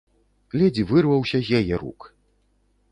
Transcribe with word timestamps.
Ледзь 0.61 0.81
вырваўся 0.93 1.37
з 1.43 1.47
яе 1.63 1.75
рук. 1.85 1.99